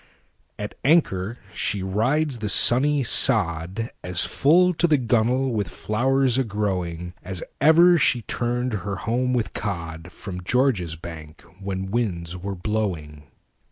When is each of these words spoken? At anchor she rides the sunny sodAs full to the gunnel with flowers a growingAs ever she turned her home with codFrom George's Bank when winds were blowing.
At 0.57 0.73
anchor 0.83 1.37
she 1.53 1.83
rides 1.83 2.39
the 2.39 2.49
sunny 2.49 3.03
sodAs 3.03 4.25
full 4.25 4.73
to 4.73 4.87
the 4.87 4.97
gunnel 4.97 5.51
with 5.53 5.67
flowers 5.67 6.39
a 6.39 6.43
growingAs 6.43 7.43
ever 7.61 7.99
she 7.99 8.23
turned 8.23 8.73
her 8.73 8.95
home 8.95 9.31
with 9.35 9.53
codFrom 9.53 10.43
George's 10.43 10.95
Bank 10.95 11.43
when 11.59 11.91
winds 11.91 12.35
were 12.35 12.55
blowing. 12.55 13.25